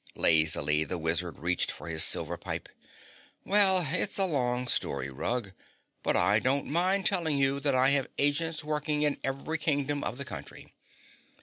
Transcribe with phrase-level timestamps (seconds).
[0.15, 2.67] Lazily the wizard reached for his silver pipe.
[3.45, 5.51] "Well, it's a long story, Rug,
[6.01, 10.17] but I don't mind telling you that I have agents working in every Kingdom of
[10.17, 10.73] the country.